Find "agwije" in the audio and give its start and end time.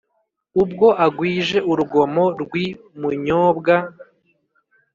1.05-1.57